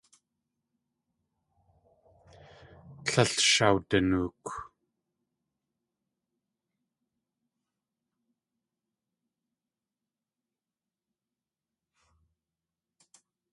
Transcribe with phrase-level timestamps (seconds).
[3.05, 4.45] Tlél shawdanook.